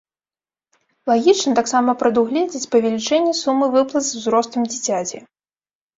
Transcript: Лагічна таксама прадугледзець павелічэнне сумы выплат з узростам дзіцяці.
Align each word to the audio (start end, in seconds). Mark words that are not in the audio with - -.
Лагічна 1.09 1.51
таксама 1.59 1.95
прадугледзець 2.01 2.69
павелічэнне 2.73 3.33
сумы 3.43 3.65
выплат 3.77 4.03
з 4.11 4.19
узростам 4.21 4.61
дзіцяці. 4.73 5.17